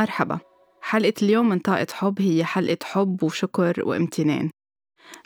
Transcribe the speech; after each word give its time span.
مرحبا. 0.00 0.38
حلقة 0.82 1.12
اليوم 1.22 1.48
من 1.48 1.58
طاقة 1.58 1.86
حب 1.92 2.20
هي 2.20 2.44
حلقة 2.44 2.78
حب 2.84 3.22
وشكر 3.22 3.82
وامتنان. 3.84 4.50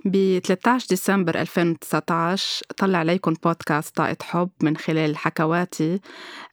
ب 0.04 0.38
13 0.38 0.86
ديسمبر 0.88 1.40
2019 1.40 2.64
طلع 2.76 2.98
عليكم 2.98 3.34
بودكاست 3.44 3.96
طاقة 3.96 4.16
حب 4.22 4.50
من 4.62 4.76
خلال 4.76 5.16
حكواتي 5.16 6.00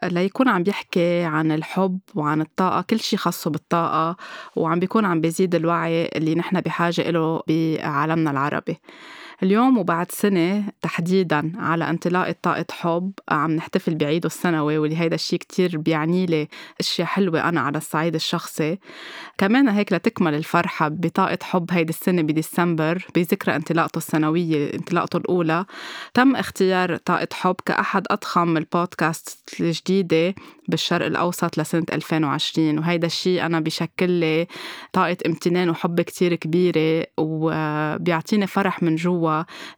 ليكون 0.03 0.47
عم 0.47 0.63
بيحكي 0.63 1.23
عن 1.23 1.51
الحب 1.51 1.99
وعن 2.15 2.41
الطاقة 2.41 2.81
كل 2.81 2.99
شي 2.99 3.17
خاصه 3.17 3.49
بالطاقة 3.49 4.15
وعم 4.55 4.79
بيكون 4.79 5.05
عم 5.05 5.21
بيزيد 5.21 5.55
الوعي 5.55 6.05
اللي 6.05 6.35
نحن 6.35 6.61
بحاجة 6.61 7.09
له 7.09 7.43
بعالمنا 7.47 8.31
العربي. 8.31 8.77
اليوم 9.43 9.77
وبعد 9.77 10.11
سنة 10.11 10.63
تحديدا 10.81 11.51
على 11.57 11.89
انطلاقة 11.89 12.35
طاقة 12.41 12.65
حب 12.71 13.11
عم 13.29 13.51
نحتفل 13.51 13.95
بعيده 13.95 14.27
السنوي 14.27 14.77
واللي 14.77 14.97
هيدا 14.97 15.15
الشيء 15.15 15.39
كتير 15.39 15.77
بيعني 15.77 16.25
لي 16.25 16.47
أشياء 16.79 17.07
حلوة 17.07 17.49
أنا 17.49 17.61
على 17.61 17.77
الصعيد 17.77 18.15
الشخصي. 18.15 18.79
كمان 19.37 19.69
هيك 19.69 19.93
لتكمل 19.93 20.33
الفرحة 20.33 20.87
بطاقة 20.87 21.37
حب 21.43 21.71
هيدي 21.71 21.89
السنة 21.89 22.21
بديسمبر 22.21 23.05
بذكرى 23.15 23.55
انطلاقته 23.55 23.97
السنوية 23.97 24.73
انطلاقته 24.73 25.17
الأولى 25.17 25.65
تم 26.13 26.35
اختيار 26.35 26.95
طاقة 26.97 27.27
حب 27.33 27.55
كأحد 27.65 28.05
أضخم 28.11 28.57
البودكاست 28.57 29.55
الجديدة 29.59 30.35
بالشرق 30.67 31.05
الأوسط 31.05 31.57
لسنة 31.57 31.85
2020 31.93 32.79
وهيدا 32.79 33.07
الشيء 33.07 33.45
أنا 33.45 33.59
بشكل 33.59 34.09
لي 34.09 34.47
طاقة 34.93 35.17
امتنان 35.25 35.69
وحب 35.69 36.01
كتير 36.01 36.35
كبيرة 36.35 37.05
وبيعطيني 37.17 38.47
فرح 38.47 38.83
من 38.83 38.95
جوا 38.95 39.30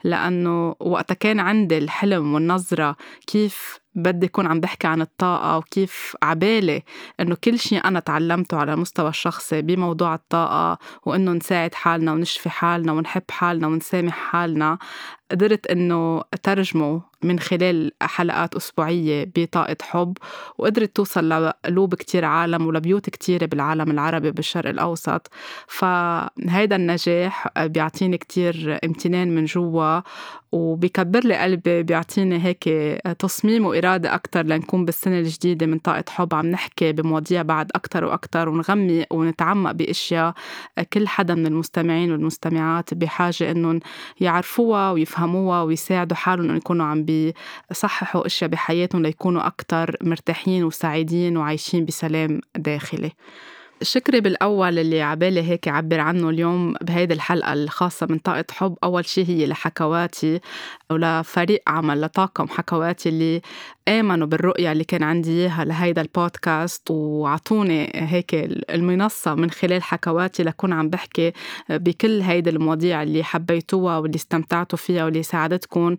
لأنه 0.04 0.76
وقتها 0.80 1.16
كان 1.16 1.40
عندي 1.40 1.78
الحلم 1.78 2.34
والنظرة 2.34 2.96
كيف 3.28 3.80
بدي 3.96 4.26
أكون 4.26 4.48
عم 4.48 4.60
بحكي 4.60 4.88
عن 4.88 5.02
الطاقة 5.02 5.58
وكيف 5.58 6.16
عبالي 6.24 6.84
إنه 7.20 7.38
كل 7.44 7.60
شيء 7.60 7.86
أنا 7.86 8.00
تعلمته 8.00 8.58
على 8.58 8.74
المستوى 8.74 9.10
الشخصي 9.10 9.62
بموضوع 9.62 10.16
الطاقة 10.16 10.78
وإنه 11.06 11.32
نساعد 11.32 11.74
حالنا 11.74 12.12
ونشفي 12.14 12.50
حالنا 12.50 12.92
ونحب 12.92 13.24
حالنا 13.32 13.68
ونسامح 13.68 14.14
حالنا 14.18 14.78
قدرت 15.32 15.68
إنه 15.68 16.22
أترجمه 16.34 17.02
من 17.24 17.40
خلال 17.40 17.92
حلقات 18.02 18.56
أسبوعية 18.56 19.32
بطاقة 19.36 19.76
حب 19.82 20.18
وقدرت 20.58 20.96
توصل 20.96 21.30
لقلوب 21.30 21.96
كتير 21.96 22.26
عالم 22.26 22.68
ولبيوت 22.68 23.10
كتيرة 23.10 23.46
بالعالم 23.46 23.92
العربي 23.92 24.32
بالشرق 24.32 24.70
الأوسط. 24.70 25.30
فهيدا 25.68 26.76
النجاح 26.76 27.48
بيعطيني 27.60 28.18
كتير 28.18 28.80
امتنان 28.86 29.36
من 29.36 29.46
جوا 29.46 30.02
وبيكبر 30.52 31.20
لي 31.20 31.36
قلبي 31.38 31.84
بيعطيني 31.84 32.46
هيك 32.46 32.64
تصميم 33.20 33.66
وإرادة 33.66 34.14
أكتر 34.16 34.46
لنكون 34.46 34.86
بالسنة 34.86 35.20
الجديدة 35.20 35.66
من 35.66 35.80
طاقة 35.80 36.04
حب. 36.10 36.34
عم 36.34 36.46
نحكي 36.46 36.92
بمواضيع 36.92 37.42
بعد 37.42 37.72
أكتر 37.76 38.06
وأكتر 38.06 38.50
ونغمي 38.50 39.06
ونتعمق 39.12 39.72
بأشياء 39.72 40.34
كل 40.94 41.08
حدا 41.08 41.36
من 41.36 41.46
المستمعين 41.46 42.12
والمستمعات 42.12 42.94
بحاجة 42.94 43.52
إنهم 43.52 43.80
يعرفوها 44.20 44.92
ويفهموها. 44.92 45.13
ويساعدوا 45.64 46.18
حالهم 46.18 46.44
إنهم 46.44 46.58
يكونوا 46.58 46.86
عم 46.86 47.06
بيصححوا 47.06 48.26
أشياء 48.26 48.50
بحياتهم 48.50 49.02
ليكونوا 49.02 49.48
أكتر 49.48 49.98
مرتاحين 50.02 50.64
وسعيدين 50.64 51.38
وعايشين 51.38 51.86
بسلام 51.86 52.42
داخلي. 52.56 53.12
شكري 53.82 54.22
بالأول 54.22 54.80
اللي 54.80 55.02
عبالي 55.02 55.42
هيك 55.42 55.68
عبر 55.68 56.00
عنه 56.00 56.30
اليوم 56.30 56.76
بهيدي 56.82 57.14
الحلقة 57.14 57.54
الخاصة 57.54 58.08
من 58.10 58.18
طاقة 58.18 58.46
حب. 58.52 58.78
أول 58.84 59.06
شي 59.06 59.28
هي 59.28 59.48
لحكواتي 59.48 60.40
ولفريق 60.90 61.62
عمل 61.68 62.02
لطاقم 62.02 62.48
حكواتي 62.48 63.10
اللي 63.10 63.42
آمنوا 63.88 64.28
بالرؤية 64.28 64.72
اللي 64.72 64.84
كان 64.84 65.04
عندي 65.04 65.32
إياها 65.32 65.66
لهيدا 65.66 66.02
البودكاست 66.02 66.92
وعطوني 66.92 67.92
هيك 67.96 68.34
المنصة 68.70 69.36
من 69.36 69.52
خلال 69.52 69.84
حكواتي 69.84 70.44
لكون 70.44 70.74
عم 70.74 70.90
بحكي 70.90 71.32
بكل 71.70 72.22
هيدي 72.22 72.50
المواضيع 72.50 73.04
اللي 73.04 73.24
حبيتوها 73.24 73.98
واللي 73.98 74.16
استمتعتوا 74.16 74.78
فيها 74.78 75.06
واللي 75.06 75.24
ساعدتكم 75.24 75.96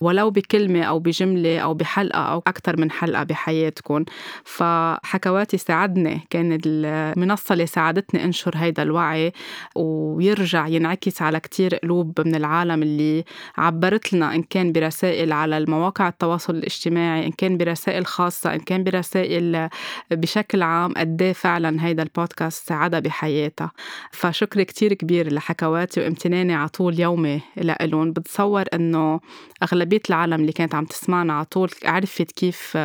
ولو 0.00 0.30
بكلمة 0.30 0.82
أو 0.82 0.98
بجملة 0.98 1.58
أو 1.58 1.74
بحلقة 1.74 2.18
أو 2.20 2.42
أكثر 2.46 2.80
من 2.80 2.90
حلقة 2.90 3.22
بحياتكم. 3.22 4.04
فحكواتي 4.44 5.58
ساعدني 5.58 6.20
كان 6.30 6.58
المنصة 6.66 7.52
اللي 7.52 7.66
ساعدتني 7.66 8.24
أنشر 8.24 8.52
هيدا 8.56 8.82
الوعي 8.82 9.32
ويرجع 9.76 10.66
ينعكس 10.66 11.22
على 11.22 11.40
كتير 11.40 11.74
قلوب 11.74 12.20
من 12.26 12.34
العالم 12.34 12.82
اللي 12.82 13.24
عبرت 13.58 14.12
لنا 14.12 14.34
إن 14.34 14.42
كان 14.42 14.72
برسائل 14.72 15.32
على 15.32 15.58
المواقع 15.58 16.08
التواصل 16.08 16.54
الاجتماعي 16.56 17.27
إن 17.28 17.32
كان 17.32 17.56
برسائل 17.56 18.06
خاصة 18.06 18.54
إن 18.54 18.58
كان 18.60 18.84
برسائل 18.84 19.68
بشكل 20.10 20.62
عام 20.62 20.94
قد 20.96 21.22
إيه 21.22 21.32
فعلا 21.32 21.86
هيدا 21.86 22.02
البودكاست 22.02 22.68
ساعدها 22.68 23.00
بحياتها. 23.00 23.70
فشكر 24.12 24.62
كتير 24.62 24.94
كبير 24.94 25.32
لحكواتي 25.32 26.00
وامتناني 26.00 26.54
على 26.54 26.68
طول 26.68 27.00
يومي 27.00 27.40
لإلهم. 27.56 28.12
بتصور 28.12 28.64
إنه 28.74 29.20
أغلبية 29.62 30.00
العالم 30.10 30.40
اللي 30.40 30.52
كانت 30.52 30.74
عم 30.74 30.84
تسمعنا 30.84 31.32
على 31.32 31.44
طول 31.44 31.70
عرفت 31.84 32.30
كيف 32.32 32.78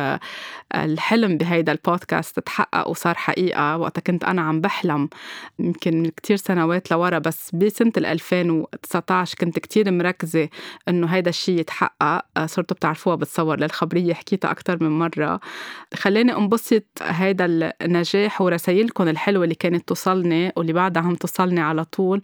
الحلم 0.74 1.36
بهيدا 1.36 1.72
البودكاست 1.72 2.40
تحقق 2.40 2.88
وصار 2.88 3.14
حقيقة. 3.14 3.76
وقتها 3.78 4.00
كنت 4.02 4.24
أنا 4.24 4.42
عم 4.42 4.60
بحلم 4.60 5.08
يمكن 5.58 6.10
كتير 6.16 6.36
سنوات 6.36 6.90
لورا 6.90 7.18
بس 7.18 7.50
بسنة 7.54 7.92
2019 7.96 9.36
كنت 9.40 9.58
كتير 9.58 9.90
مركزة 9.90 10.48
إنه 10.88 11.06
هيدا 11.06 11.30
الشيء 11.30 11.60
يتحقق. 11.60 12.24
صرتوا 12.46 12.76
بتعرفوها 12.76 13.16
بتصور 13.16 13.60
للخبرية 13.60 14.12
حكيتها 14.34 14.50
أكتر 14.50 14.82
من 14.82 14.98
مرة. 14.98 15.40
خلاني 15.94 16.36
أنبسط 16.36 16.84
هيدا 17.02 17.72
النجاح 17.82 18.40
ورسايلكم 18.40 19.08
الحلوة 19.08 19.44
اللي 19.44 19.54
كانت 19.54 19.88
توصلني 19.88 20.52
واللي 20.56 20.72
بعدها 20.72 21.02
عم 21.02 21.14
توصلني 21.14 21.60
على 21.60 21.84
طول 21.84 22.20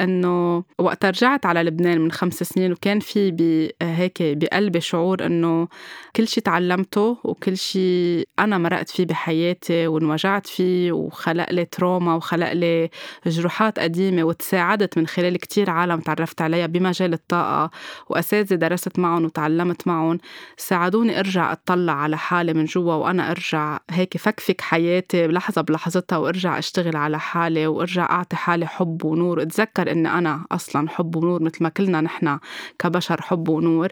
إنه 0.00 0.64
وقت 0.78 1.04
رجعت 1.04 1.46
على 1.46 1.62
لبنان 1.62 2.00
من 2.00 2.12
خمس 2.12 2.34
سنين 2.42 2.72
وكان 2.72 3.00
في 3.00 3.72
هيك 3.82 4.22
بقلبي 4.22 4.80
شعور 4.80 5.26
إنه 5.26 5.68
كل 6.16 6.28
شيء 6.28 6.42
تعلمته 6.44 7.18
وكل 7.24 7.56
شيء 7.56 8.28
أنا 8.38 8.58
مرقت 8.58 8.90
فيه 8.90 9.06
بحياتي 9.06 9.86
وانوجعت 9.86 10.46
فيه 10.46 10.92
وخلق 10.92 11.52
لي 11.52 11.64
تروما 11.64 12.14
وخلق 12.14 12.52
لي 12.52 12.90
جروحات 13.26 13.78
قديمة 13.78 14.24
وتساعدت 14.24 14.98
من 14.98 15.06
خلال 15.06 15.36
كتير 15.36 15.70
عالم 15.70 16.00
تعرفت 16.00 16.42
عليها 16.42 16.66
بمجال 16.66 17.12
الطاقة. 17.12 17.70
وأساتذة 18.08 18.54
درست 18.54 18.98
معهم 18.98 19.24
وتعلمت 19.24 19.86
معهم 19.86 20.18
ساعدوني 20.56 21.18
أرجع 21.18 21.45
أطلع 21.52 21.92
على 21.92 22.18
حالي 22.18 22.54
من 22.54 22.64
جوا 22.64 22.94
وأنا 22.94 23.30
أرجع 23.30 23.78
هيك 23.90 24.16
فكفك 24.16 24.60
حياتي 24.60 25.26
لحظة 25.26 25.62
بلحظتها 25.62 26.16
وأرجع 26.18 26.58
أشتغل 26.58 26.96
على 26.96 27.18
حالي 27.20 27.66
وأرجع 27.66 28.04
أعطي 28.10 28.36
حالي 28.36 28.66
حب 28.66 29.04
ونور. 29.04 29.42
أتذكر 29.42 29.90
إني 29.92 30.08
أنا 30.08 30.44
أصلا 30.52 30.88
حب 30.88 31.16
ونور 31.16 31.42
مثل 31.42 31.62
ما 31.62 31.68
كلنا 31.68 32.00
نحن 32.00 32.38
كبشر 32.78 33.22
حب 33.22 33.48
ونور. 33.48 33.88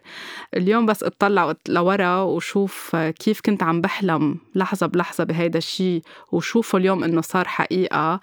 اليوم 0.56 0.86
بس 0.86 1.02
أطلع 1.02 1.54
لورا 1.68 2.16
وشوف 2.22 2.96
كيف 2.96 3.40
كنت 3.40 3.62
عم 3.62 3.80
بحلم 3.80 4.38
لحظة 4.54 4.86
بلحظة 4.86 5.24
بهيدا 5.24 5.58
الشيء 5.58 6.02
وشوفه 6.32 6.78
اليوم 6.78 7.04
إنه 7.04 7.20
صار 7.20 7.48
حقيقة 7.48 8.20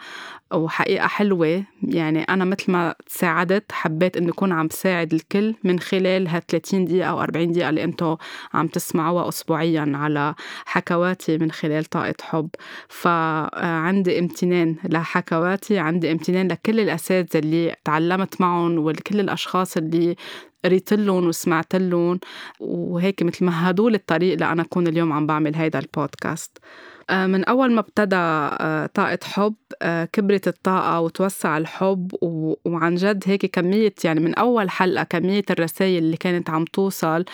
وحقيقة 0.53 1.07
حلوة. 1.07 1.63
يعني 1.83 2.23
أنا 2.23 2.45
مثل 2.45 2.71
ما 2.71 2.95
تساعدت 3.05 3.71
حبيت 3.71 4.17
إنه 4.17 4.29
أكون 4.29 4.51
عم 4.51 4.67
بساعد 4.67 5.13
الكل 5.13 5.55
من 5.63 5.79
خلال 5.79 6.27
ها 6.27 6.39
30 6.39 6.85
دقيقة 6.85 7.09
أو 7.09 7.21
40 7.21 7.51
دقيقة 7.51 7.69
اللي 7.69 7.83
أنتم 7.83 8.15
عم 8.53 8.67
تسمعوها. 8.67 9.20
أسبوعيا 9.29 9.91
على 9.95 10.35
حكواتي 10.65 11.37
من 11.37 11.51
خلال 11.51 11.85
طاقة 11.85 12.15
حب. 12.21 12.49
فعندي 12.89 14.19
امتنان 14.19 14.75
لحكواتي 14.83 15.79
عندي 15.79 16.11
امتنان 16.11 16.47
لكل 16.47 16.79
الأساتذة 16.79 17.39
اللي 17.39 17.75
تعلمت 17.85 18.41
معهم 18.41 18.77
وكل 18.77 19.19
الأشخاص 19.19 19.77
اللي 19.77 20.15
قريت 20.65 20.93
لهم 20.93 21.27
وسمعت 21.27 21.75
لهم. 21.75 22.19
وهيك 22.59 23.23
مثل 23.23 23.45
ما 23.45 23.69
هدول 23.69 23.95
الطريق 23.95 24.39
لأنا 24.39 24.61
أكون 24.61 24.87
اليوم 24.87 25.13
عم 25.13 25.27
بعمل 25.27 25.55
هيدا 25.55 25.79
البودكاست. 25.79 26.57
آه، 26.57 27.00
من 27.11 27.45
أول 27.45 27.71
ما 27.71 27.79
ابتدى 27.79 28.15
آه، 28.15 28.85
طاقة 28.85 29.19
حب 29.23 29.55
آه، 29.81 30.05
كبرت 30.05 30.47
الطاقة 30.47 30.99
وتوسع 30.99 31.57
الحب 31.57 32.11
وعن 32.65 32.95
جد 32.95 33.23
هيك 33.27 33.45
كمية 33.45 33.93
يعني 34.03 34.19
من 34.19 34.35
أول 34.35 34.69
حلقة 34.69 35.03
كمية 35.03 35.43
الرسائل 35.49 36.03
اللي 36.03 36.17
كانت 36.17 36.49
عم 36.49 36.65
توصل 36.65 37.25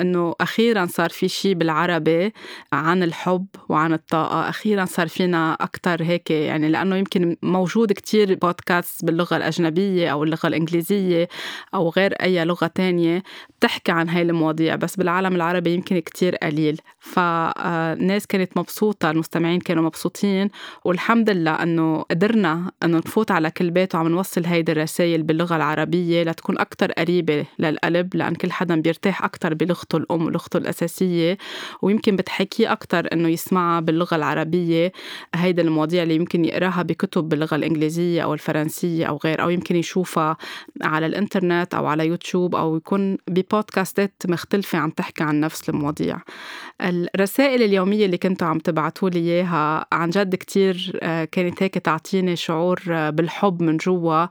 إنه 0.00 0.34
أخيرا 0.40 0.86
صار 0.86 1.10
في 1.10 1.28
شي 1.28 1.54
بالعربي 1.54 2.32
عن 2.72 3.02
الحب 3.02 3.46
وعن 3.68 3.92
الطاقة 3.92 4.48
أخيرا 4.48 4.84
صار 4.84 5.08
فينا 5.08 5.52
أكتر 5.60 6.02
هيك 6.02 6.30
يعني 6.30 6.68
لأنه 6.68 6.96
يمكن 6.96 7.36
موجود 7.42 7.92
كتير 7.92 8.34
بودكاست 8.34 9.04
باللغة 9.04 9.36
الأجنبية 9.36 10.12
أو 10.12 10.24
اللغة 10.24 10.46
الإنجليزية 10.46 11.28
أو 11.74 11.88
غير 11.88 12.12
أي 12.12 12.44
لغة 12.44 12.66
تانية 12.66 13.22
بتحكي 13.58 13.92
عن 13.92 14.08
هاي 14.08 14.22
المواضيع 14.22 14.76
بس 14.76 14.96
بالعالم 14.96 15.36
العربي 15.36 15.74
يمكن 15.74 15.98
كتير 15.98 16.36
قليل. 16.36 16.80
فالناس 16.98 18.26
كانت 18.26 18.58
مبسوطة 18.58 19.12
المستمعين 19.24 19.60
كانوا 19.60 19.82
مبسوطين 19.82 20.50
والحمد 20.84 21.30
لله 21.30 21.62
إنه 21.62 22.02
قدرنا 22.02 22.70
إنه 22.82 22.98
نفوت 22.98 23.30
على 23.30 23.50
كل 23.50 23.70
بيت 23.70 23.94
وعم 23.94 24.08
نوصل 24.08 24.44
هيدي 24.46 24.72
الرسائل 24.72 25.22
باللغة 25.22 25.56
العربية 25.56 26.22
لتكون 26.22 26.58
أكثر 26.58 26.92
قريبة 26.92 27.46
للقلب 27.58 28.16
لأن 28.16 28.34
كل 28.34 28.52
حدا 28.52 28.80
بيرتاح 28.80 29.24
أكثر 29.24 29.54
بلغته 29.54 29.96
الأم 29.96 30.26
ولغته 30.26 30.56
الأساسية. 30.56 31.38
ويمكن 31.82 32.16
بتحكيه 32.16 32.72
أكثر 32.72 33.08
إنه 33.12 33.28
يسمعها 33.28 33.80
باللغة 33.80 34.16
العربية 34.16 34.92
هيدي 35.34 35.62
المواضيع 35.62 36.02
اللي 36.02 36.14
يمكن 36.14 36.44
يقراها 36.44 36.82
بكتب 36.82 37.28
باللغة 37.28 37.54
الإنجليزية 37.54 38.22
أو 38.22 38.34
الفرنسية 38.34 39.06
أو 39.06 39.18
غير 39.24 39.42
أو 39.42 39.50
يمكن 39.50 39.76
يشوفها 39.76 40.36
على 40.82 41.06
الإنترنت 41.06 41.74
أو 41.74 41.86
على 41.86 42.06
يوتيوب 42.06 42.54
أو 42.54 42.76
يكون 42.76 43.18
ببودكاستات 43.28 44.22
مختلفة 44.28 44.78
عم 44.78 44.90
تحكي 44.90 45.24
عن 45.24 45.40
نفس 45.40 45.68
المواضيع. 45.68 46.18
الرسائل 46.80 47.62
اليومية 47.62 48.06
اللي 48.06 48.18
كنتوا 48.18 48.48
عم 48.48 48.58
تبعتوا 48.58 49.10
لي 49.14 49.20
إياها. 49.20 49.86
عن 49.92 50.10
جد 50.10 50.34
كتير 50.34 50.98
آه، 51.02 51.24
كانت 51.24 51.62
هيك 51.62 51.78
تعطيني 51.78 52.36
شعور 52.36 52.82
آه، 52.90 53.10
بالحب 53.10 53.62
من 53.62 53.76
جوا. 53.76 54.26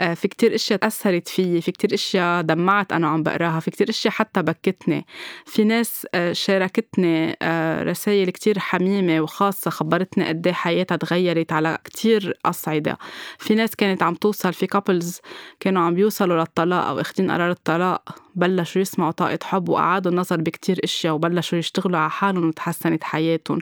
آه، 0.00 0.14
في 0.14 0.28
كتير 0.28 0.54
أشياء 0.54 0.86
اثرت 0.86 1.28
فيي 1.28 1.60
في 1.60 1.72
كتير 1.72 1.94
أشياء 1.94 2.42
دمعت 2.42 2.92
أنا 2.92 3.08
عم 3.08 3.22
بقراها 3.22 3.60
في 3.60 3.70
كتير 3.70 3.90
أشياء 3.90 4.14
حتى 4.14 4.42
بكتني. 4.42 5.06
في 5.46 5.64
ناس 5.64 6.06
شاركتني 6.32 7.36
رسائل 7.82 8.30
كتير 8.30 8.58
حميمة 8.58 9.20
وخاصة 9.20 9.70
خبرتني 9.70 10.28
قد 10.28 10.46
إيه 10.46 10.54
حياتها 10.54 10.96
تغيرت 10.96 11.52
على 11.52 11.78
كتير 11.84 12.38
أصعدة. 12.44 12.98
في 13.38 13.54
ناس 13.54 13.76
كانت 13.76 14.02
عم 14.02 14.14
توصل 14.14 14.52
في 14.52 14.66
كابلز 14.66 15.20
كانوا 15.60 15.82
عم 15.82 15.94
بيوصلوا 15.94 16.38
للطلاق 16.38 16.84
أو 16.84 17.00
اخذين 17.00 17.30
قرار 17.30 17.50
الطلاق 17.50 18.26
بلشوا 18.36 18.80
يسمعوا 18.80 19.10
طاقة 19.10 19.38
حب 19.42 19.68
وأعادوا 19.68 20.12
النظر 20.12 20.36
بكتير 20.36 20.80
إشياء 20.84 21.14
وبلشوا 21.14 21.58
يشتغلوا 21.58 21.98
على 21.98 22.10
حالهم 22.10 22.48
وتحسنت 22.48 23.04
حياتهم. 23.04 23.58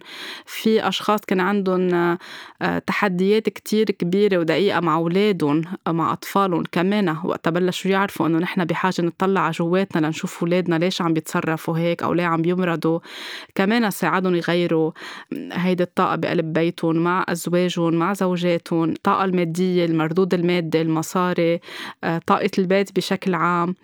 في 0.55 0.89
أشخاص 0.89 1.21
كان 1.21 1.41
عندهم 1.41 1.95
آه، 2.62 2.79
تحديات 2.79 3.49
كتير 3.49 3.85
كبيرة 3.85 4.39
ودقيقة 4.39 4.81
مع 4.81 4.95
أولادهم 4.95 5.62
مع 5.89 6.12
أطفالهم 6.12 6.62
كمان. 6.73 7.17
وقت 7.25 7.49
بلشوا 7.49 7.91
يعرفوا 7.91 8.27
إنه 8.27 8.39
نحن 8.39 8.65
بحاجة 8.65 9.03
نطلع 9.03 9.41
على 9.41 9.53
جواتنا 9.53 10.06
لنشوف 10.06 10.43
أولادنا 10.43 10.77
ليش 10.79 11.03
عم 11.03 11.12
بيتصرفوا 11.12 11.79
هيك 11.79 12.03
أو 12.03 12.12
ليه 12.12 12.25
عم 12.25 12.43
بيمرضوا. 12.43 12.99
كمان 13.55 13.91
ساعدهم 13.91 14.35
يغيروا 14.35 14.91
هيدي 15.53 15.83
الطاقة 15.83 16.17
بقلب 16.17 16.53
بيتهم 16.53 16.97
مع 16.97 17.25
أزواجهم 17.29 17.95
مع 17.95 18.12
زوجاتهم 18.12 18.91
الطاقة 18.91 19.25
المادية 19.25 19.85
المردود 19.85 20.35
المادي 20.35 20.83
المصاري 20.83 21.61
آه، 22.05 22.21
طاقة 22.27 22.50
البيت 22.59 22.97
بشكل 22.97 23.35
عام. 23.35 23.75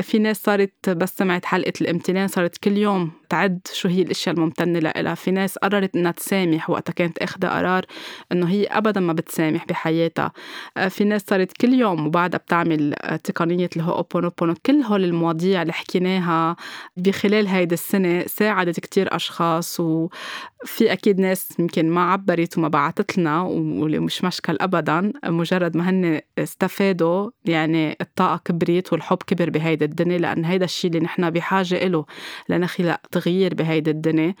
في 0.00 0.18
ناس 0.18 0.42
صارت 0.42 0.90
بس 0.90 1.16
سمعت 1.16 1.44
حلقة 1.44 1.72
الامتنان 1.80 2.28
صارت 2.28 2.56
كل 2.56 2.76
يوم 2.76 3.10
تعد 3.28 3.60
شو 3.72 3.88
هي 3.88 4.02
الأشياء 4.02 4.34
الممتنة 4.34 4.78
لها. 4.78 5.14
في 5.14 5.30
ناس 5.30 5.58
قررت 5.58 5.96
إنها 5.96 6.12
تسامح 6.12 6.70
وقتها 6.70 6.92
كانت 6.92 7.18
اخذة 7.18 7.48
قرار 7.48 7.84
إنه 8.32 8.48
هي 8.48 8.66
ابدا 8.66 9.00
ما 9.00 9.12
بتسامح 9.12 9.66
بحياتها. 9.66 10.32
آه، 10.76 10.88
في 10.88 11.04
ناس 11.04 11.22
صارت 11.28 11.52
كل 11.52 11.74
يوم 11.74 12.06
وبعدها 12.06 12.38
بتعمل 12.38 12.94
آه، 12.94 13.16
تقنية 13.16 13.70
الهوبونوبونو 13.76 14.54
كل 14.66 14.82
هول 14.82 15.04
المواضيع 15.04 15.62
اللي 15.62 15.72
حكيناها 15.72 16.56
بخلال 16.96 17.46
هيدي 17.48 17.74
السنة 17.74 18.24
ساعدت 18.26 18.80
كتير 18.80 19.16
أشخاص 19.16 19.80
وفي 19.80 20.92
أكيد 20.92 21.20
ناس 21.20 21.48
يمكن 21.58 21.90
ما 21.90 22.12
عبرت 22.12 22.58
وما 22.58 22.68
بعتت 22.68 23.18
لنا 23.18 23.42
ومش 23.42 24.24
مشكل 24.24 24.56
ابدا 24.60 25.12
مجرد 25.24 25.76
ما 25.76 25.90
هن 25.90 26.20
استفادوا 26.38 27.30
يعني 27.44 27.96
الطاقة 28.00 28.40
كبرت 28.44 28.92
والحب 28.92 29.18
كبر 29.26 29.50
بهيدي 29.50 29.86
الدنيا 29.90 30.18
لأن 30.18 30.44
هيدا 30.44 30.64
الشيء 30.64 30.90
اللي 30.90 31.00
نحن 31.04 31.30
بحاجة 31.30 31.86
إله 31.86 32.04
لنخلق 32.48 33.00
تغيير 33.10 33.54
بهيدي 33.54 33.90
الدنيا. 33.90 34.34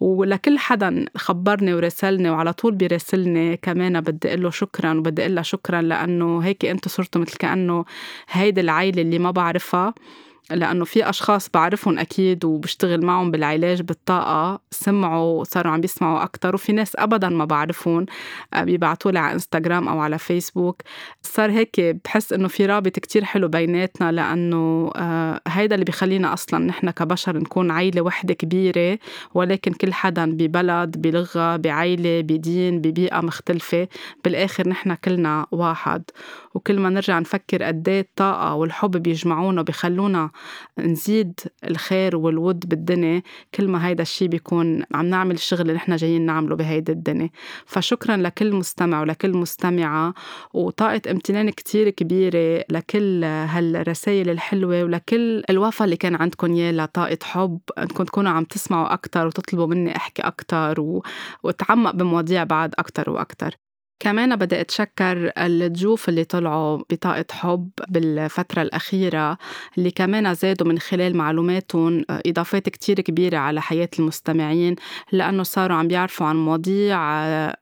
ولكل 0.00 0.58
حدا 0.58 1.04
خبرني 1.16 1.74
وراسلني 1.74 2.30
وعلى 2.30 2.52
طول 2.52 2.74
بيراسلني 2.74 3.56
كمان 3.56 4.00
بدي 4.00 4.28
أقول 4.28 4.42
له 4.42 4.50
شكرا 4.50 4.94
وبدي 4.98 5.22
أقول 5.22 5.46
شكرا 5.46 5.82
لأنه 5.82 6.38
هيك 6.38 6.64
أنتم 6.64 6.90
صرتوا 6.90 7.20
مثل 7.20 7.36
كأنه 7.36 7.84
هيدي 8.30 8.60
العائله 8.60 9.02
اللي 9.02 9.18
ما 9.18 9.30
بعرفها. 9.30 9.94
لأنه 10.50 10.84
في 10.84 11.08
أشخاص 11.10 11.48
بعرفهم 11.54 11.98
أكيد 11.98 12.44
وبشتغل 12.44 13.04
معهم 13.04 13.30
بالعلاج 13.30 13.82
بالطاقة 13.82 14.60
سمعوا 14.70 15.44
صاروا 15.44 15.72
عم 15.72 15.80
بيسمعوا 15.80 16.22
أكتر 16.22 16.54
وفي 16.54 16.72
ناس 16.72 16.92
أبدا 16.96 17.28
ما 17.28 17.44
بعرفهم 17.44 18.06
آه، 18.54 18.64
بيبعتوا 18.64 19.10
لي 19.10 19.18
على 19.18 19.32
انستغرام 19.32 19.88
أو 19.88 20.00
على 20.00 20.18
فيسبوك 20.18 20.82
صار 21.22 21.50
هيك 21.50 21.80
بحس 22.04 22.32
إنه 22.32 22.48
في 22.48 22.66
رابط 22.66 22.98
كتير 22.98 23.24
حلو 23.24 23.48
بيناتنا 23.48 24.12
لأنه 24.12 24.90
آه، 24.96 25.40
هيدا 25.48 25.74
اللي 25.74 25.84
بخلينا 25.84 26.32
أصلا 26.32 26.64
نحن 26.64 26.90
كبشر 26.90 27.38
نكون 27.38 27.70
عيلة 27.70 28.02
وحدة 28.02 28.34
كبيرة 28.34 28.98
ولكن 29.34 29.72
كل 29.72 29.92
حدا 29.92 30.30
ببلد 30.32 31.00
بلغة 31.00 31.56
بعيلة 31.56 32.20
بدين 32.20 32.80
ببيئة 32.80 33.20
مختلفة. 33.20 33.88
بالآخر 34.24 34.68
نحن 34.68 34.94
كلنا 34.94 35.46
واحد. 35.50 36.02
وكل 36.54 36.80
ما 36.80 36.90
نرجع 36.90 37.18
نفكر 37.18 37.62
قد 37.62 37.88
إيه 37.88 38.00
الطاقة 38.00 38.54
والحب 38.54 38.90
بيجمعونا 38.90 39.60
وبيخلونا 39.60 40.30
نزيد 40.78 41.40
الخير 41.64 42.16
والود 42.16 42.68
بالدنيا 42.68 43.22
كل 43.54 43.68
ما 43.68 43.86
هيدا 43.86 44.02
الشيء 44.02 44.28
بيكون 44.28 44.82
عم 44.94 45.06
نعمل 45.06 45.34
الشغل 45.34 45.60
اللي 45.60 45.72
نحن 45.72 45.96
جايين 45.96 46.26
نعمله 46.26 46.56
بهيدي 46.56 46.92
الدنيا. 46.92 47.30
فشكرا 47.66 48.16
لكل 48.16 48.52
مستمع 48.52 49.00
ولكل 49.00 49.36
مستمعة 49.36 50.14
وطاقة 50.54 51.00
امتنان 51.10 51.50
كتير 51.50 51.90
كبيرة 51.90 52.64
لكل 52.70 53.24
هالرسائل 53.24 54.30
الحلوة 54.30 54.84
ولكل 54.84 55.44
الوفا 55.50 55.84
اللي 55.84 55.96
كان 55.96 56.14
عندكم 56.14 56.54
إياه 56.54 56.72
لطاقة 56.72 57.18
حب. 57.22 57.60
أنكم 57.78 58.04
تكونوا 58.04 58.30
عم 58.32 58.44
تسمعوا 58.44 58.92
أكتر 58.92 59.26
وتطلبوا 59.26 59.66
مني 59.66 59.96
أحكي 59.96 60.22
أكتر 60.22 60.80
و... 60.80 61.02
وأتعمق 61.42 61.90
بمواضيع 61.90 62.44
بعد 62.44 62.74
أكتر 62.78 63.10
وأكتر. 63.10 63.63
كمان 64.00 64.36
بدي 64.36 64.60
أتشكر 64.60 65.32
الضيوف 65.38 66.08
اللي 66.08 66.24
طلعوا 66.24 66.82
بطاقة 66.90 67.24
حب 67.32 67.70
بالفترة 67.88 68.62
الأخيرة 68.62 69.38
اللي 69.78 69.90
كمان 69.90 70.34
زادوا 70.34 70.66
من 70.66 70.78
خلال 70.78 71.16
معلوماتهم 71.16 72.04
إضافات 72.10 72.68
كتير 72.68 73.00
كبيرة 73.00 73.38
على 73.38 73.62
حياة 73.62 73.88
المستمعين 73.98 74.76
لأنه 75.12 75.42
صاروا 75.42 75.76
عم 75.76 75.88
بيعرفوا 75.88 76.26
عن 76.26 76.36
مواضيع 76.36 76.98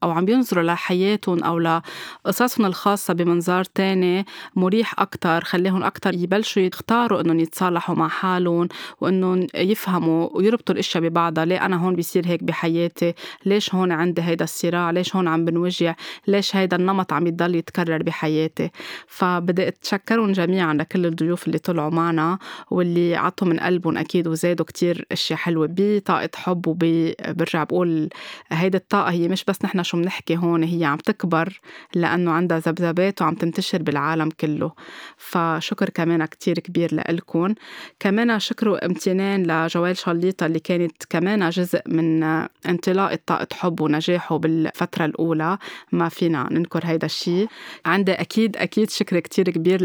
أو 0.03 0.11
عم 0.11 0.25
بينظروا 0.25 0.63
لحياتهم 0.63 1.45
أو 1.45 1.59
لقصصهم 1.59 2.67
الخاصة 2.67 3.15
بمنظار 3.15 3.65
تاني 3.65 4.27
مريح 4.57 5.01
أكتر 5.01 5.45
خليهم 5.45 5.83
أكتر 5.83 6.15
يبلشوا 6.15 6.63
يختاروا 6.63 7.21
إنهم 7.21 7.41
يتصالحوا 7.41 7.95
مع 7.95 8.09
حالهم 8.09 8.69
وإنهم 9.01 9.47
يفهموا 9.55 10.29
ويربطوا 10.37 10.75
الأشياء 10.75 11.03
ببعضها 11.05 11.45
ليه 11.45 11.67
أنا 11.67 11.77
هون 11.77 11.95
بيصير 11.95 12.27
هيك 12.27 12.45
بحياتي؟ 12.45 13.15
ليش 13.47 13.75
هون 13.75 13.93
عندي 13.93 14.23
هيدا 14.23 14.45
الصراع؟ 14.45 14.91
ليش 14.91 15.17
هون 15.17 15.29
عم 15.29 15.45
بنوجع؟ 15.45 15.95
ليش 16.33 16.57
هيدا 16.57 16.77
النمط 16.77 17.13
عم 17.13 17.27
يضل 17.27 17.55
يتكرر 17.55 18.03
بحياتي. 18.03 18.71
فبدي 19.07 19.69
أتشكرهم 19.69 20.33
جميعا 20.33 20.75
لكل 20.75 21.07
الضيوف 21.07 21.47
اللي 21.47 21.59
طلعوا 21.59 21.91
معنا 21.91 22.39
واللي 22.71 23.17
عطوا 23.17 23.49
من 23.49 23.61
قلبهم 23.61 23.99
أكيد 23.99 24.27
وزادوا 24.29 24.67
كتير 24.67 25.07
أشياء 25.13 25.39
حلوة 25.39 25.69
بطاقة 25.71 26.31
حب 26.37 26.67
وبرجع 26.67 27.65
بقول 27.65 28.09
هيدي 28.51 28.77
الطاقة 28.77 29.11
هي 29.11 29.29
مش 29.29 29.45
بس 29.45 29.65
نحن 29.65 29.83
شو 29.83 29.97
بنحكي 29.97 30.37
هون 30.37 30.63
هي 30.63 30.85
عم 30.85 30.97
تكبر 30.99 31.61
لأنه 31.95 32.31
عندها 32.33 32.59
ذبذبات 32.59 33.23
وعم 33.23 33.35
تنتشر 33.35 33.83
بالعالم 33.83 34.29
كله. 34.31 34.73
فشكر 35.17 35.91
كمان 35.91 36.25
كتير 36.25 36.59
كبير 36.59 36.95
لإلكم 36.95 37.55
كمان 38.01 38.39
شكر 38.41 38.69
وامتنان 38.69 39.43
لجوال 39.43 39.97
شليطة 39.97 40.47
اللي 40.47 40.61
كانت 40.61 41.05
كمان 41.11 41.51
جزء 41.51 41.81
من 41.87 42.23
انطلاقة 42.69 43.19
طاقة 43.27 43.47
حب 43.53 43.81
ونجاحه 43.81 44.37
بالفترة 44.39 45.05
الأولى. 45.05 45.59
ما 45.93 46.09
فينا 46.13 46.49
ننكر 46.51 46.81
هيدا 46.85 47.07
الشيء 47.07 47.49
عندي 47.87 48.13
أكيد 48.13 48.57
أكيد 48.57 48.91
شكر 48.91 49.19
كتير 49.21 49.51
كبير 49.51 49.81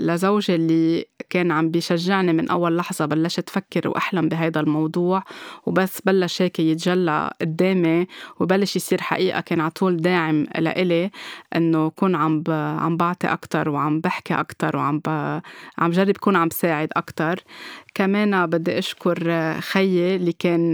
لزوجي 0.00 0.54
اللي 0.54 1.06
كان 1.30 1.50
عم 1.50 1.70
بيشجعني 1.70 2.32
من 2.32 2.48
أول 2.50 2.76
لحظة 2.76 3.06
بلشت 3.06 3.50
فكر 3.50 3.88
وأحلم 3.88 4.28
بهيدا 4.28 4.60
الموضوع. 4.60 5.22
وبس 5.66 6.00
بلش 6.00 6.42
هيك 6.42 6.58
يتجلى 6.60 7.30
قدامي 7.40 8.06
وبلش 8.40 8.76
يصير 8.76 9.00
حقيقة 9.00 9.40
كان 9.40 9.60
على 9.60 9.70
طول 9.70 9.96
داعم 9.96 10.46
لإلي 10.58 11.10
إنه 11.56 11.88
كون 11.90 12.14
عم 12.14 12.44
عم 12.48 12.96
بعطي 12.96 13.26
أكتر 13.26 13.68
وعم 13.68 14.00
بحكي 14.00 14.34
أكتر 14.34 14.76
وعم 14.76 14.98
ب... 14.98 15.08
عم 15.78 15.90
جرب 15.90 16.16
كون 16.16 16.36
عم 16.36 16.50
ساعد 16.50 16.88
أكتر. 16.96 17.44
كمان 17.94 18.46
بدي 18.46 18.78
أشكر 18.78 19.32
خيي 19.60 20.16
اللي 20.16 20.32
كان 20.32 20.72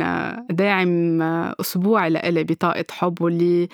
داعم 0.50 1.22
أسبوعي 1.60 2.10
لإلي 2.10 2.44
بطاقة 2.44 2.84
حب 2.90 3.22
واللي 3.22 3.68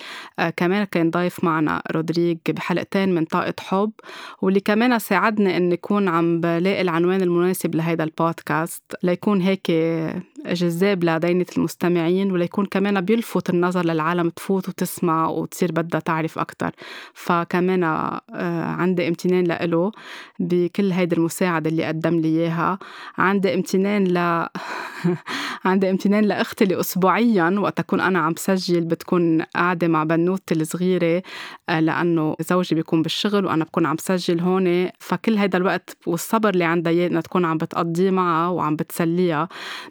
كمان 0.57 0.83
كان 0.83 1.09
ضايف 1.25 1.43
معنا 1.43 1.81
رودريج 1.91 2.37
بحلقتين 2.49 3.15
من 3.15 3.25
طاقة 3.25 3.53
حب 3.59 3.91
واللي 4.41 4.59
كمان 4.59 4.99
ساعدني 4.99 5.57
إني 5.57 5.73
أكون 5.73 6.07
عم 6.07 6.41
بلاقي 6.41 6.81
العنوان 6.81 7.21
المناسب 7.21 7.75
لهيدا 7.75 8.03
البودكاست. 8.03 8.83
ليكون 9.03 9.41
هيك 9.41 9.71
جذاب 10.53 11.03
لدينة 11.03 11.45
المستمعين 11.57 12.31
وليكون 12.31 12.65
كمان 12.65 13.01
بيلفت 13.01 13.49
النظر 13.49 13.85
للعالم 13.85 14.29
تفوت 14.29 14.69
وتسمع 14.69 15.27
وتصير 15.27 15.71
بدها 15.71 15.99
تعرف 15.99 16.39
أكتر. 16.39 16.71
فكمان 17.13 17.83
آه، 17.83 18.21
عندي 18.63 19.07
امتنان 19.07 19.43
لإله 19.43 19.91
بكل 20.39 20.91
هيدي 20.91 21.15
المساعدة 21.15 21.69
اللي 21.69 21.83
قدم 21.85 22.19
لي 22.19 22.27
إياها. 22.27 22.79
عندي 23.17 23.53
امتنان 23.53 24.07
ل 24.07 24.47
عندي 25.65 25.89
امتنان 25.89 26.23
لأختي 26.23 26.63
اللي 26.63 26.79
اسبوعيا 26.79 27.55
وقت 27.59 27.79
أكون 27.79 27.99
أنا 28.01 28.19
عم 28.19 28.33
بسجل 28.33 28.81
بتكون 28.81 29.41
قاعدة 29.41 29.87
مع 29.87 30.03
بنوتي 30.03 30.55
الصغيرة 30.55 31.23
آه، 31.69 31.79
لأنه 31.79 32.35
زوجي 32.39 32.75
بيكون 32.75 33.01
بالشغل 33.01 33.45
وأنا 33.45 33.63
بكون 33.65 33.85
عم 33.85 33.95
بسجل 33.95 34.39
هون. 34.39 34.89
فكل 34.99 35.37
هيدا 35.37 35.57
الوقت 35.57 35.97
والصبر 36.07 36.49
اللي 36.49 36.63
عندها 36.63 37.07
إنها 37.07 37.21
تكون 37.21 37.45
عم 37.45 37.57
بتقضيه 37.57 38.11
معها 38.11 38.49
وعم 38.49 38.75
بتسليها. 38.75 39.49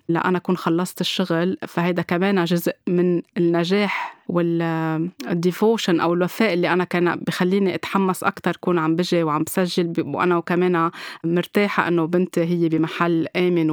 لأنا 0.08 0.38
أكون 0.44 0.56
خلصت 0.56 1.00
الشغل 1.00 1.58
فهيدا 1.68 2.02
كمان 2.02 2.44
جزء 2.44 2.72
من 2.86 3.22
النجاح 3.36 4.16
والديفوشن 4.28 6.00
أو 6.00 6.14
الوفاء 6.14 6.52
اللي 6.52 6.72
أنا 6.72 6.84
كان 6.84 7.16
بخليني 7.16 7.74
أتحمس 7.74 8.24
أكثر 8.24 8.56
كون 8.56 8.78
عم 8.78 8.96
بجي 8.96 9.22
وعم 9.22 9.42
بسجل 9.42 9.92
وأنا 9.98 10.36
وكمان 10.36 10.90
مرتاحة 11.24 11.88
إنه 11.88 12.06
بنتي 12.06 12.40
هي 12.44 12.68
بمحل 12.68 13.26
آمن 13.36 13.70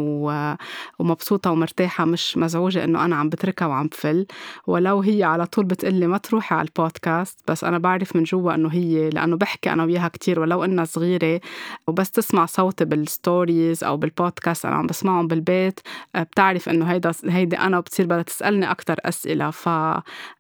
ومبسوطة 1.00 1.52
ومرتاحة 1.52 2.06
مش 2.06 2.38
مزعوجة 2.38 2.84
إنه 2.84 3.06
أنا 3.06 3.16
عم 3.16 3.30
بتركها 3.30 3.66
وعم 3.66 3.88
بفل 3.88 4.26
ولو 4.68 5.02
هي 5.02 5.24
على 5.24 5.46
طول 5.46 5.66
بتقلي 5.66 6.08
ما 6.08 6.18
تروحي 6.18 6.56
على 6.56 6.68
البودكاست 6.68 7.40
بس 7.52 7.64
أنا 7.64 7.78
بعرف 7.78 8.16
من 8.16 8.24
جوا 8.24 8.56
إنه 8.56 8.70
هي 8.70 9.10
لأنه 9.10 9.38
بحكي 9.38 9.74
أنا 9.74 9.84
وياها 9.84 10.08
كتير 10.08 10.40
ولو 10.40 10.64
إنها 10.64 10.86
صغيرة 10.86 11.42
وبس 11.88 12.12
تسمع 12.12 12.46
صوتي 12.46 12.86
بال 12.86 13.08
stories 13.08 13.84
أو 13.84 13.98
بالبودكاست 13.98 14.66
أنا 14.66 14.76
عم 14.76 14.88
بسمعهم 14.88 15.28
بالبيت 15.28 15.80
بتعرف 16.16 16.70
إنه 16.70 16.86
هيدا 16.86 17.12
هيدي 17.26 17.58
أنا 17.58 17.78
وبتصير 17.78 18.06
بدها 18.06 18.22
تسألني 18.22 18.72
أكثر 18.72 18.96
أسئلة. 19.06 19.50
ف 19.50 19.70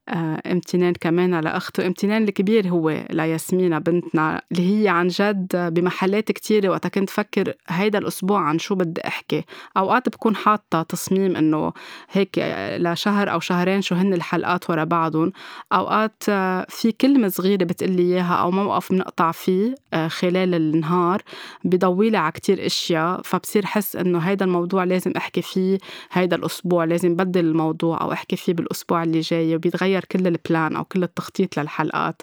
امتنان 0.09 0.93
كمان 0.93 1.39
لأخته 1.39 1.87
امتنان 1.87 2.23
الكبير 2.23 2.67
هو 2.67 3.05
لياسمينة 3.09 3.79
بنتنا 3.79 4.41
اللي 4.51 4.83
هي 4.83 4.87
عن 4.87 5.07
جد 5.07 5.73
بمحلات 5.73 6.31
كتيرة 6.31 6.69
وقتها 6.69 6.89
كنت 6.89 7.09
فكر 7.09 7.53
هيدا 7.67 7.99
الأسبوع 7.99 8.39
عن 8.39 8.59
شو 8.59 8.75
بدي 8.75 9.01
أحكي. 9.07 9.43
أوقات 9.77 10.09
بكون 10.09 10.35
حاطة 10.35 10.81
تصميم 10.81 11.35
إنه 11.35 11.73
هيك 12.11 12.29
لشهر 12.77 13.31
أو 13.31 13.39
شهرين 13.39 13.81
شو 13.81 13.95
هن 13.95 14.13
الحلقات 14.13 14.69
ورا 14.69 14.83
بعضهم. 14.83 15.31
أوقات 15.73 16.23
آه، 16.29 16.65
في 16.69 16.91
كلمة 16.91 17.27
صغيرة 17.27 17.63
بتقلي 17.63 18.03
إياها 18.03 18.33
أو 18.35 18.51
موقف 18.51 18.91
بنقطع 18.91 19.31
فيه 19.31 19.75
آه، 19.93 20.07
خلال 20.07 20.55
النهار 20.55 21.21
بضويلي 21.63 22.17
على 22.17 22.31
كتير 22.31 22.65
أشياء. 22.65 23.21
فبصير 23.21 23.65
حس 23.65 23.95
إنه 23.95 24.19
هيدا 24.19 24.45
الموضوع 24.45 24.83
لازم 24.83 25.11
أحكي 25.17 25.41
فيه 25.41 25.77
هيدا 26.11 26.35
الأسبوع 26.35 26.83
لازم 26.83 27.15
بدل 27.15 27.45
الموضوع 27.45 28.01
أو 28.01 28.11
أحكي 28.11 28.35
فيه 28.35 28.53
بالأسبوع 28.53 29.03
اللي 29.03 29.19
جاي 29.19 29.55
وبيتغير 29.55 29.90
كل 29.99 30.27
البلان 30.27 30.75
أو 30.75 30.83
كل 30.83 31.03
التخطيط 31.03 31.59
للحلقات. 31.59 32.21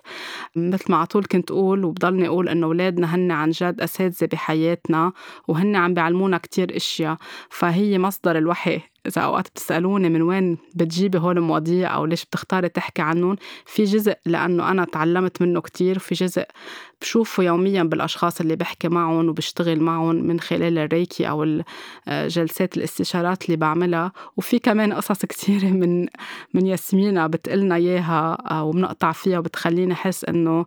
مثل 0.56 0.84
ما 0.92 0.96
على 0.96 1.06
طول 1.06 1.24
كنت 1.24 1.50
أقول 1.50 1.84
وبضلني 1.84 2.26
أقول 2.28 2.48
إنه 2.48 2.66
أولادنا 2.66 3.14
هن 3.14 3.30
عن 3.30 3.50
جد 3.50 3.80
أساتذة 3.80 4.28
بحياتنا 4.32 5.12
وهن 5.48 5.76
عم 5.76 5.94
بيعلمونا 5.94 6.38
كتير 6.38 6.76
إشياء 6.76 7.16
فهي 7.50 7.98
مصدر 7.98 8.38
الوحي 8.38 8.80
إذا 9.08 9.22
أوقات 9.22 9.48
بتسألوني 9.48 10.08
من 10.08 10.22
وين 10.22 10.58
بتجيبي 10.74 11.18
هول 11.18 11.38
المواضيع 11.38 11.94
أو 11.94 12.04
ليش 12.04 12.24
بتختاري 12.24 12.68
تحكي 12.68 13.02
عنهم 13.02 13.36
في 13.66 13.84
جزء 13.84 14.14
لأنه 14.26 14.70
أنا 14.70 14.84
تعلمت 14.84 15.42
منه 15.42 15.60
كتير 15.60 15.96
وفي 15.96 16.14
جزء 16.14 16.44
بشوفه 17.00 17.42
يوميا 17.42 17.82
بالأشخاص 17.82 18.40
اللي 18.40 18.56
بحكي 18.56 18.88
معهم 18.88 19.28
وبشتغل 19.28 19.80
معهم 19.80 20.14
من 20.14 20.40
خلال 20.40 20.78
الريكي 20.78 21.28
أو 21.28 21.62
جلسات 22.08 22.76
الاستشارات 22.76 23.44
اللي 23.44 23.56
بعملها. 23.56 24.12
وفي 24.36 24.58
كمان 24.58 24.92
قصص 24.92 25.26
كتيرة 25.26 25.66
من 25.80 26.06
من 26.54 26.66
ياسمينة 26.66 27.26
بتقلنا 27.26 27.74
إياها 27.74 28.60
وبنقطع 28.62 29.12
فيها 29.12 29.38
وبتخليني 29.38 29.92
أحس 29.92 30.24
إنه 30.24 30.66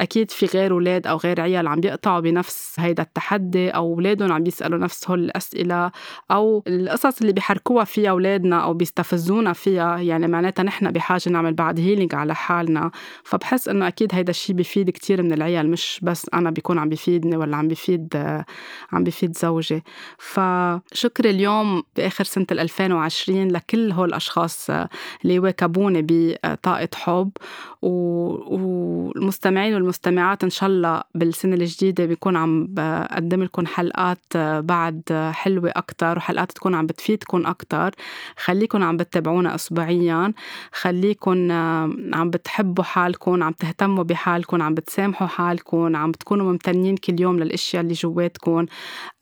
أكيد 0.00 0.30
في 0.30 0.46
غير 0.46 0.72
أولاد 0.72 1.06
أو 1.06 1.16
غير 1.16 1.40
عيال 1.40 1.66
عم 1.66 1.80
بيقطعوا 1.80 2.20
بنفس 2.20 2.74
هيدا 2.80 3.02
التحدي 3.02 3.70
أو 3.70 3.94
أولادهم 3.94 4.32
عم 4.32 4.42
بيسألوا 4.42 4.78
نفس 4.78 5.10
هول 5.10 5.24
الأسئلة 5.24 5.90
أو 6.30 6.62
القصص 6.66 7.20
اللي 7.20 7.32
بيحركوها 7.32 7.81
فيها 7.84 8.10
أولادنا 8.10 8.58
أو 8.64 8.74
بيستفزونا 8.74 9.52
فيها 9.52 9.98
يعني 9.98 10.28
معناتها 10.28 10.62
نحن 10.62 10.90
بحاجة 10.90 11.28
نعمل 11.30 11.52
بعد 11.54 11.80
healing 11.80 12.14
على 12.14 12.34
حالنا. 12.34 12.90
فبحس 13.24 13.68
إنه 13.68 13.88
أكيد 13.88 14.14
هيدا 14.14 14.30
الشيء 14.30 14.56
بيفيد 14.56 14.90
كتير 14.90 15.22
من 15.22 15.32
العيال 15.32 15.70
مش 15.70 16.00
بس 16.02 16.26
أنا 16.34 16.50
بيكون 16.50 16.78
عم 16.78 16.88
بيفيدني 16.88 17.36
ولا 17.36 17.56
عم 17.56 17.68
بيفيد 17.68 18.16
عم 18.92 19.04
بيفيد 19.04 19.36
زوجي. 19.36 19.82
فشكر 20.18 21.24
اليوم 21.24 21.82
بآخر 21.96 22.24
سنة 22.24 22.46
2020 22.52 23.48
لكل 23.48 23.92
هول 23.92 24.08
الأشخاص 24.08 24.70
اللي 25.24 25.38
واكبوني 25.38 26.06
بطاقة 26.08 26.88
حب 26.94 27.30
والمستمعين 27.82 29.74
والمستمعات 29.74 30.44
إن 30.44 30.50
شاء 30.50 30.68
الله 30.68 31.02
بالسنة 31.14 31.54
الجديدة 31.54 32.04
بيكون 32.04 32.36
عم 32.36 32.66
بقدم 32.70 33.42
لكم 33.42 33.66
حلقات 33.66 34.36
بعد 34.58 35.30
حلوة 35.32 35.72
أكتر 35.76 36.16
وحلقات 36.16 36.52
تكون 36.52 36.74
عم 36.74 36.86
بتفيدكم 36.86 37.46
أكتر. 37.46 37.71
خليكم 38.44 38.82
عم 38.82 38.96
بتتابعونا 38.96 39.54
أسبوعيا. 39.54 40.32
خليكم 40.72 41.52
عم 42.14 42.30
بتحبوا 42.30 42.84
حالكم 42.84 43.42
عم 43.42 43.52
تهتموا 43.52 44.04
بحالكم 44.04 44.62
عم 44.62 44.74
بتسامحوا 44.74 45.26
حالكم 45.26 45.96
عم 45.96 46.10
بتكونوا 46.10 46.52
ممتنين 46.52 46.96
كل 46.96 47.20
يوم 47.20 47.38
للأشياء 47.38 47.82
اللي 47.82 47.94
جواتكم 47.94 48.66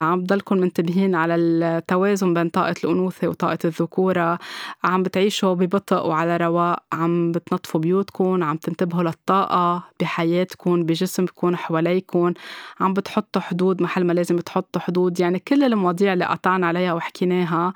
عم 0.03 0.21
بضلكم 0.21 0.57
منتبهين 0.59 1.15
على 1.15 1.35
التوازن 1.35 2.35
بين 2.35 2.49
طاقة 2.49 2.75
الأنوثة 2.85 3.29
وطاقة 3.29 3.59
الذكورة. 3.65 4.39
عم 4.85 5.03
بتعيشوا 5.03 5.55
ببطء 5.55 6.07
وعلى 6.07 6.37
رواق 6.37 6.83
عم 6.93 7.33
بتنظفوا 7.33 7.81
بيوتكم 7.81 8.43
عم 8.43 8.57
تنتبهوا 8.57 9.03
للطاقة 9.03 9.83
بحياتكم 10.01 10.83
بجسمكم 10.83 11.57
حواليكم 11.57 12.33
عم 12.81 12.95
بتحطوا 12.95 13.43
حدود 13.43 13.83
محل 13.83 14.05
ما 14.05 14.13
لازم 14.13 14.39
تحطوا 14.39 14.81
حدود. 14.81 15.21
يعني 15.21 15.39
كل 15.39 15.65
المواضيع 15.65 16.13
اللي 16.13 16.25
قطعنا 16.25 16.67
عليها 16.67 16.93
وحكيناها 16.93 17.73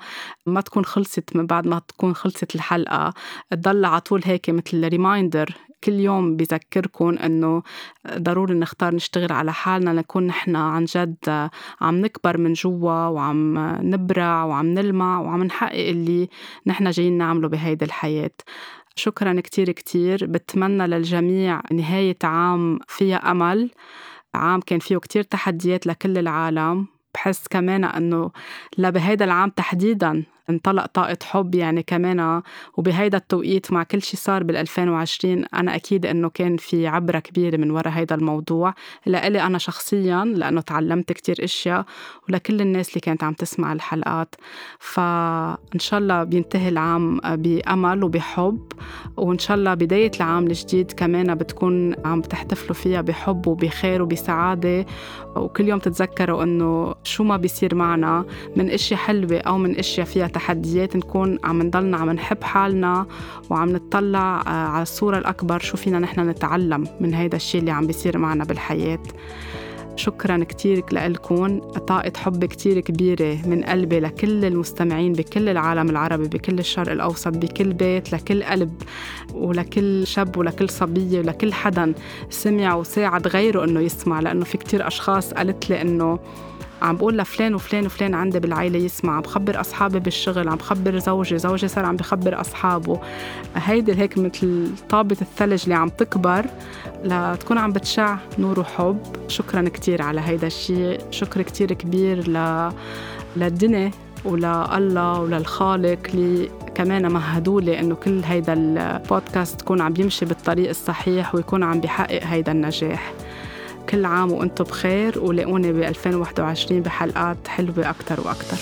ما 0.55 0.61
تكون 0.61 0.85
خلصت 0.85 1.35
من 1.35 1.45
بعد 1.45 1.67
ما 1.67 1.79
تكون 1.87 2.15
خلصت 2.15 2.55
الحلقة. 2.55 3.13
تضل 3.51 3.85
على 3.85 4.01
طول 4.01 4.21
هيك 4.25 4.49
مثل 4.49 4.87
ريمايندر 4.87 5.55
كل 5.83 5.93
يوم 5.93 6.35
بذكركم 6.35 7.17
إنه 7.17 7.63
ضروري 8.17 8.53
نختار 8.53 8.95
نشتغل 8.95 9.31
على 9.31 9.53
حالنا 9.53 9.89
لنكون 9.89 10.27
نحن 10.27 10.55
عن 10.55 10.85
جد 10.85 11.49
عم 11.81 11.95
نكبر 11.95 12.37
من 12.37 12.53
جوا 12.53 13.07
وعم 13.07 13.57
نبرع 13.81 14.43
وعم 14.43 14.65
نلمع 14.65 15.19
وعم 15.19 15.43
نحقق 15.43 15.87
اللي 15.89 16.29
نحن 16.65 16.89
جايين 16.89 17.17
نعمله 17.17 17.47
بهيدي 17.47 17.85
الحياة. 17.85 18.31
شكرا 18.95 19.39
كتير 19.39 19.71
كتير. 19.71 20.25
بتمنى 20.25 20.87
للجميع 20.87 21.61
نهاية 21.71 22.17
عام 22.23 22.79
فيها 22.87 23.31
أمل. 23.31 23.71
عام 24.35 24.59
كان 24.59 24.79
فيه 24.79 24.97
كتير 24.97 25.23
تحديات 25.23 25.87
لكل 25.87 26.17
العالم. 26.17 26.87
بحس 27.13 27.47
كمان 27.47 27.83
إنه 27.83 28.31
لبهيدا 28.77 29.25
العام 29.25 29.49
تحديدا 29.49 30.23
انطلق 30.49 30.85
طاقة 30.85 31.17
حب 31.23 31.55
يعني 31.55 31.83
كمان 31.83 32.41
وبهيدا 32.77 33.17
التوقيت 33.17 33.71
مع 33.71 33.83
كل 33.83 34.01
شيء 34.01 34.19
صار 34.19 34.43
بال 34.43 34.55
2020 34.55 35.45
أنا 35.53 35.75
أكيد 35.75 36.05
إنه 36.05 36.29
كان 36.29 36.57
في 36.57 36.87
عبرة 36.87 37.19
كبيرة 37.19 37.57
من 37.57 37.71
وراء 37.71 37.89
هيدا 37.93 38.15
الموضوع. 38.15 38.73
لإلي 39.05 39.41
أنا 39.41 39.57
شخصيا 39.57 40.25
لأنه 40.25 40.61
تعلمت 40.61 41.11
كتير 41.11 41.43
أشياء 41.43 41.85
ولكل 42.29 42.61
الناس 42.61 42.89
اللي 42.89 42.99
كانت 42.99 43.23
عم 43.23 43.33
تسمع 43.33 43.73
الحلقات. 43.73 44.35
فإن 44.79 45.79
شاء 45.79 45.99
الله 45.99 46.23
بينتهي 46.23 46.69
العام 46.69 47.19
بأمل 47.19 48.03
وبحب 48.03 48.59
وإن 49.17 49.39
شاء 49.39 49.57
الله 49.57 49.73
بداية 49.73 50.11
العام 50.17 50.47
الجديد 50.47 50.91
كمان 50.91 51.35
بتكون 51.35 51.95
عم 52.05 52.21
تحتفلوا 52.21 52.73
فيها 52.73 53.01
بحب 53.01 53.47
وبخير 53.47 54.01
وبسعادة. 54.01 54.85
وكل 55.35 55.67
يوم 55.67 55.79
تتذكروا 55.79 56.43
إنه 56.43 56.95
شو 57.03 57.23
ما 57.23 57.37
بيصير 57.37 57.75
معنا 57.75 58.25
من 58.55 58.69
أشياء 58.69 58.99
حلوة 58.99 59.37
أو 59.37 59.57
من 59.57 59.75
أشياء 59.79 60.05
فيها 60.05 60.27
تحديات 60.35 60.95
نكون 60.95 61.39
عم 61.43 61.61
نضلنا 61.61 61.97
عم 61.97 62.09
نحب 62.09 62.43
حالنا 62.43 63.05
وعم 63.49 63.69
نطلع 63.69 64.41
آه، 64.47 64.49
على 64.49 64.81
الصورة 64.81 65.17
الأكبر 65.17 65.59
شو 65.59 65.77
فينا 65.77 65.99
نحن 65.99 66.29
نتعلم 66.29 66.87
من 66.99 67.13
هيدا 67.13 67.37
الشيء 67.37 67.61
اللي 67.61 67.71
عم 67.71 67.87
بيصير 67.87 68.17
معنا 68.17 68.43
بالحياة. 68.43 68.99
شكرا 69.95 70.43
كتير 70.43 70.83
لكم 70.91 71.59
طاقة 71.59 72.11
حب 72.17 72.45
كتير 72.45 72.79
كبيرة 72.79 73.37
من 73.47 73.63
قلبي 73.63 73.99
لكل 73.99 74.45
المستمعين 74.45 75.13
بكل 75.13 75.49
العالم 75.49 75.89
العربي 75.89 76.27
بكل 76.27 76.59
الشرق 76.59 76.91
الأوسط 76.91 77.37
بكل 77.37 77.73
بيت 77.73 78.13
لكل 78.13 78.43
قلب 78.43 78.73
ولكل 79.33 80.07
شاب 80.07 80.37
ولكل 80.37 80.69
صبية 80.69 81.19
ولكل 81.19 81.53
حدا 81.53 81.93
سمع 82.29 82.75
وساعد 82.75 83.27
غيره 83.27 83.63
إنه 83.63 83.79
يسمع 83.79 84.19
لأنه 84.19 84.45
في 84.45 84.57
كتير 84.57 84.87
أشخاص 84.87 85.33
قالت 85.33 85.69
لي 85.69 85.81
إنه 85.81 86.19
عم 86.81 86.97
بقول 86.97 87.17
لفلان 87.17 87.55
وفلان 87.55 87.85
وفلان 87.85 88.13
عندي 88.13 88.39
بالعائله 88.39 88.79
يسمع 88.79 89.15
عم 89.15 89.21
بخبر 89.21 89.61
أصحابي 89.61 89.99
بالشغل 89.99 90.49
عم 90.49 90.55
بخبر 90.55 90.99
زوجي 90.99 91.37
زوجي 91.37 91.67
صار 91.67 91.85
عم 91.85 91.95
بخبر 91.95 92.41
أصحابه. 92.41 92.99
هيدي 93.55 93.93
هيك 93.93 94.17
مثل 94.17 94.69
طابة 94.89 95.17
الثلج 95.21 95.63
اللي 95.63 95.75
عم 95.75 95.89
تكبر 95.89 96.45
لتكون 97.03 97.57
عم 97.57 97.71
بتشع 97.71 98.17
نور 98.39 98.59
وحب. 98.59 98.99
شكرا 99.27 99.69
كتير 99.69 100.01
على 100.01 100.21
هيدا 100.21 100.47
الشيء 100.47 100.99
شكر 101.11 101.41
كتير 101.41 101.73
كبير 101.73 102.29
ل... 102.29 102.69
للدنيا 103.35 103.91
ولله 104.25 105.19
وللخالق 105.19 105.99
اللي 106.13 106.49
كمان 106.75 107.11
مهدوا 107.11 107.61
لي 107.61 107.79
إنه 107.79 107.95
كل 107.95 108.23
هيدا 108.23 108.53
البودكاست 108.53 109.59
تكون 109.59 109.81
عم 109.81 109.93
يمشي 109.97 110.25
بالطريق 110.25 110.69
الصحيح 110.69 111.35
ويكون 111.35 111.63
عم 111.63 111.81
بيحقق 111.81 112.23
هيدا 112.23 112.51
النجاح. 112.51 113.13
كل 113.89 114.05
عام 114.05 114.31
وأنتم 114.31 114.63
بخير 114.63 115.19
ولاقوني 115.19 115.73
ب 115.73 115.79
2021 115.81 116.81
بحلقات 116.81 117.37
حلوة 117.47 117.89
أكتر 117.89 118.19
وأكتر. 118.25 118.57